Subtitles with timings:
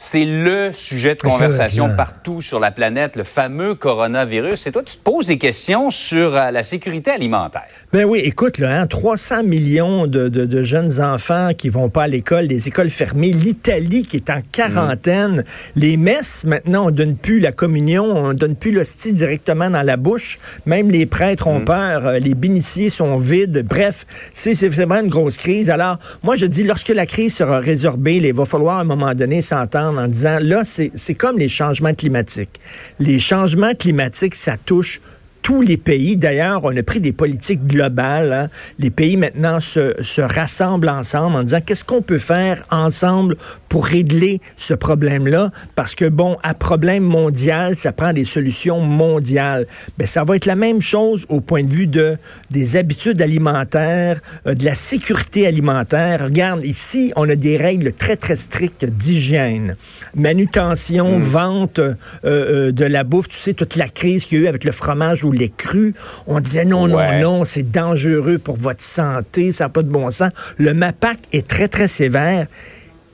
[0.00, 4.68] C'est le sujet de conversation partout sur la planète, le fameux coronavirus.
[4.68, 7.64] Et toi, tu te poses des questions sur euh, la sécurité alimentaire.
[7.92, 12.04] Ben oui, écoute, là, hein, 300 millions de, de, de, jeunes enfants qui vont pas
[12.04, 15.42] à l'école, des écoles fermées, l'Italie qui est en quarantaine,
[15.74, 19.96] les messes, maintenant, on donne plus la communion, on donne plus l'hostie directement dans la
[19.96, 20.38] bouche.
[20.64, 21.64] Même les prêtres ont mm.
[21.64, 23.66] peur, euh, les bénitiers sont vides.
[23.68, 25.70] Bref, c'est vraiment une grosse crise.
[25.70, 29.12] Alors, moi, je dis, lorsque la crise sera résorbée, il va falloir à un moment
[29.12, 32.60] donné s'entendre en disant, là, c'est comme les changements climatiques.
[32.98, 35.00] Les changements climatiques, ça touche
[35.48, 36.18] tous les pays.
[36.18, 38.34] D'ailleurs, on a pris des politiques globales.
[38.34, 38.48] Hein.
[38.78, 43.34] Les pays maintenant se, se rassemblent ensemble en disant qu'est-ce qu'on peut faire ensemble
[43.70, 45.50] pour régler ce problème-là?
[45.74, 49.66] Parce que, bon, à problème mondial, ça prend des solutions mondiales.
[49.96, 52.18] Ben, ça va être la même chose au point de vue de,
[52.50, 56.24] des habitudes alimentaires, euh, de la sécurité alimentaire.
[56.24, 59.76] Regarde, ici, on a des règles très, très strictes d'hygiène.
[60.14, 61.22] Manutention, mmh.
[61.22, 61.94] vente euh,
[62.26, 63.28] euh, de la bouffe.
[63.28, 65.94] Tu sais, toute la crise qu'il y a eu avec le fromage ou les crues.
[66.26, 70.10] On disait non, non, non, c'est dangereux pour votre santé, ça n'a pas de bon
[70.10, 70.30] sens.
[70.56, 72.46] Le MAPAC est très, très sévère.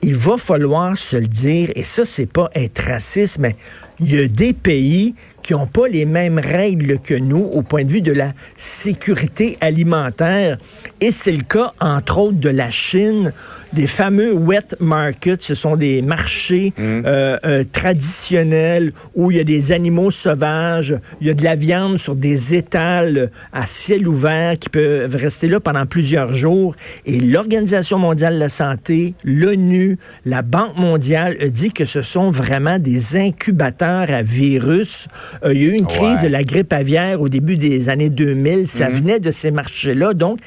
[0.01, 3.55] Il va falloir se le dire, et ça, c'est pas être raciste, mais
[3.99, 5.15] il y a des pays
[5.45, 9.59] qui n'ont pas les mêmes règles que nous au point de vue de la sécurité
[9.61, 10.57] alimentaire.
[11.01, 13.31] Et c'est le cas, entre autres, de la Chine.
[13.71, 16.81] Des fameux wet markets, ce sont des marchés mmh.
[16.81, 21.55] euh, euh, traditionnels où il y a des animaux sauvages, il y a de la
[21.55, 26.75] viande sur des étals à ciel ouvert qui peuvent rester là pendant plusieurs jours.
[27.05, 32.31] Et l'Organisation mondiale de la santé, l'ONU, la Banque mondiale a dit que ce sont
[32.31, 35.07] vraiment des incubateurs à virus
[35.43, 38.09] euh, il y a eu une crise de la grippe aviaire au début des années
[38.09, 38.67] 2000.
[38.67, 38.95] Ça mhm.
[38.95, 40.13] venait de ces marchés-là.
[40.13, 40.39] Donc,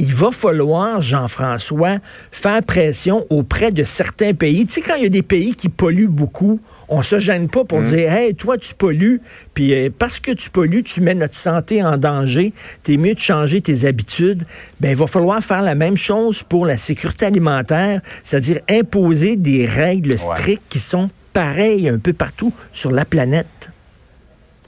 [0.00, 1.98] il va falloir, Jean-François,
[2.32, 4.66] faire pression auprès de certains pays.
[4.66, 7.64] Tu sais, quand il y a des pays qui polluent beaucoup, on se gêne pas
[7.64, 7.86] pour mhm.
[7.86, 9.20] dire, hey, toi, tu pollues,
[9.54, 12.52] puis euh, parce que tu pollues, tu mets notre santé en danger,
[12.82, 14.44] t'es mieux de changer tes habitudes.
[14.80, 19.64] Ben, il va falloir faire la même chose pour la sécurité alimentaire, c'est-à-dire imposer des
[19.64, 23.70] règles strictes qui sont pareilles un peu partout sur la planète.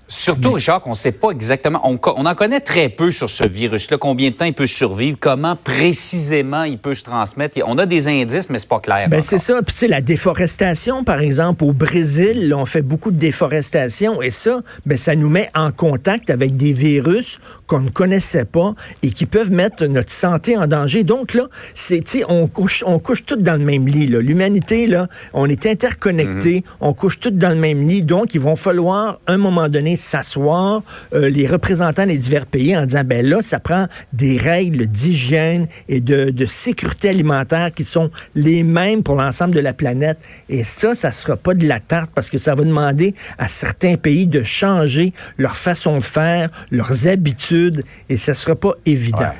[0.09, 3.99] Surtout, Richard, qu'on ne sait pas exactement, on, en connaît très peu sur ce virus-là,
[3.99, 7.59] combien de temps il peut survivre, comment précisément il peut se transmettre?
[7.67, 9.09] On a des indices, mais c'est pas clair.
[9.09, 9.61] Ben c'est ça.
[9.62, 14.31] Puis tu sais, la déforestation, par exemple, au Brésil, on fait beaucoup de déforestation et
[14.31, 19.11] ça, ben ça nous met en contact avec des virus qu'on ne connaissait pas et
[19.11, 21.03] qui peuvent mettre notre santé en danger.
[21.03, 24.06] Donc là, c'est, tu sais, on couche, on couche tous dans le même lit.
[24.06, 26.77] L'humanité, là, on est interconnectés, mm-hmm.
[26.81, 28.03] on couche tous dans le même lit.
[28.03, 32.86] Donc, il va falloir, un moment donné, s'asseoir, euh, les représentants des divers pays, en
[32.86, 38.10] disant, ben là, ça prend des règles d'hygiène et de, de, sécurité alimentaire qui sont
[38.34, 40.18] les mêmes pour l'ensemble de la planète.
[40.48, 43.96] Et ça, ça sera pas de la tarte parce que ça va demander à certains
[43.96, 49.32] pays de changer leur façon de faire, leurs habitudes, et ça sera pas évident.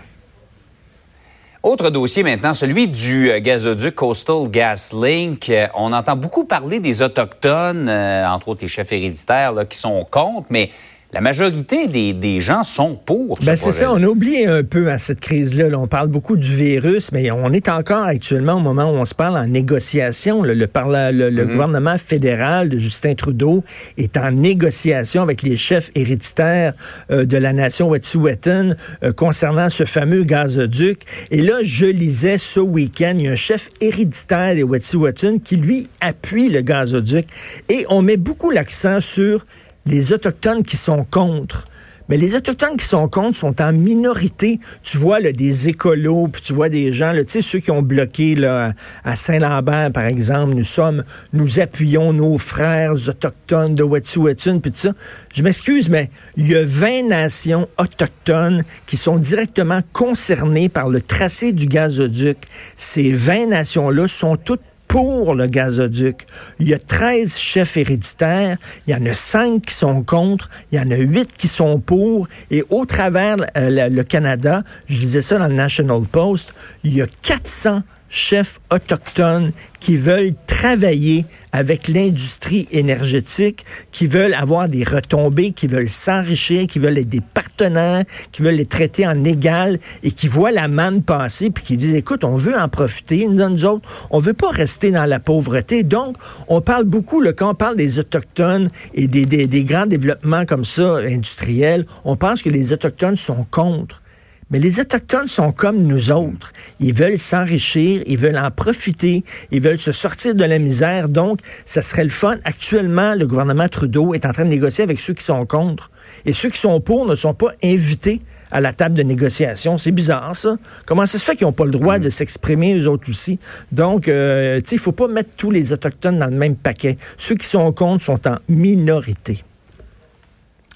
[1.67, 5.51] Autre dossier maintenant, celui du euh, gazoduc Coastal Gas Link.
[5.51, 9.77] Euh, on entend beaucoup parler des Autochtones, euh, entre autres les chefs héréditaires, là, qui
[9.77, 10.71] sont contre, mais
[11.13, 13.39] la majorité des, des, gens sont pour.
[13.45, 15.67] Ben c'est ça, on a oublié un peu à cette crise-là.
[15.79, 19.15] On parle beaucoup du virus, mais on est encore actuellement au moment où on se
[19.15, 20.43] parle en négociation.
[20.43, 21.51] Le, le, le, le mm-hmm.
[21.51, 23.63] gouvernement fédéral de Justin Trudeau
[23.97, 26.75] est en négociation avec les chefs héréditaires
[27.11, 28.73] euh, de la nation Wet'suwet'en
[29.05, 31.01] euh, concernant ce fameux gazoduc.
[31.31, 35.57] Et là, je lisais ce week-end, il y a un chef héréditaire des Wet'suwet'en qui,
[35.57, 37.27] lui, appuie le gazoduc.
[37.69, 39.47] Et on met beaucoup l'accent sur
[39.87, 41.65] les Autochtones qui sont contre.
[42.09, 44.61] Mais les Autochtones qui sont contre sont en minorité.
[44.83, 48.37] Tu vois là, des écolos, puis tu vois des gens, sais, ceux qui ont bloqué
[48.37, 48.75] là,
[49.05, 51.03] à Saint-Lambert, par exemple, nous sommes,
[51.33, 54.93] nous appuyons nos frères autochtones de Wet'suwet'en, puis tout ça.
[55.35, 61.01] Je m'excuse, mais il y a 20 nations autochtones qui sont directement concernées par le
[61.01, 62.39] tracé du gazoduc.
[62.77, 64.63] Ces 20 nations-là sont toutes
[64.97, 66.27] pour le gazoduc.
[66.59, 68.57] Il y a 13 chefs héréditaires,
[68.87, 71.81] il y en a 5 qui sont contre, il y en a 8 qui sont
[71.81, 76.95] pour, et au travers euh, le, Canada, je disais ça dans le National Post, il
[76.95, 84.85] y a 400 chefs autochtones qui veulent travailler avec l'industrie énergétique, qui veulent avoir des
[84.85, 89.79] retombées, qui veulent s'enrichir, qui veulent être des partenaires, qui veulent les traiter en égal
[90.03, 93.65] et qui voient la manne passer puis qui disent écoute, on veut en profiter, nous,
[93.65, 95.83] autres, on veut pas rester dans la pauvreté.
[95.83, 96.17] Donc,
[96.49, 100.47] on parle beaucoup, là, quand on parle des autochtones et des, des, des grands développements
[100.47, 104.03] comme ça, industriels, on pense que les autochtones sont contre.
[104.49, 106.53] Mais les Autochtones sont comme nous autres.
[106.79, 111.09] Ils veulent s'enrichir, ils veulent en profiter, ils veulent se sortir de la misère.
[111.09, 112.37] Donc, ça serait le fun.
[112.45, 115.91] Actuellement, le gouvernement Trudeau est en train de négocier avec ceux qui sont contre.
[116.27, 118.21] Et ceux qui sont pour ne sont pas invités
[118.53, 119.79] à la table de négociation.
[119.79, 120.57] C'est bizarre, ça.
[120.87, 123.41] Comment ça se fait qu'ils n'ont pas le droit de s'exprimer, eux autres aussi?
[123.73, 126.99] Donc, euh, tu sais, faut pas mettre tous les Autochtones dans le même paquet.
[127.17, 129.43] Ceux qui sont contre sont en minorité.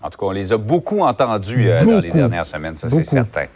[0.03, 3.05] En tout cas, on les a beaucoup entendus euh, dans les dernières semaines, ça c'est
[3.05, 3.47] certain.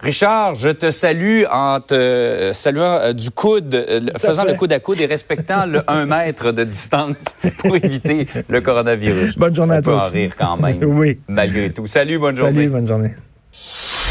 [0.00, 3.86] Richard, je te salue en te euh, saluant euh, du coude,
[4.18, 7.18] faisant le coude à coude et respectant le 1 mètre de distance
[7.58, 9.38] pour éviter le coronavirus.
[9.38, 9.94] Bonne journée on à toi.
[9.94, 10.82] On peut en rire quand même.
[10.82, 11.20] oui.
[11.28, 11.86] Malgré tout.
[11.86, 12.54] Salut, bonne journée.
[12.54, 13.14] Salut, bonne journée.